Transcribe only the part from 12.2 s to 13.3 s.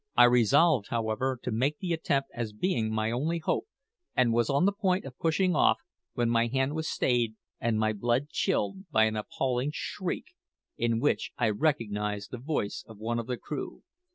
the voice of one of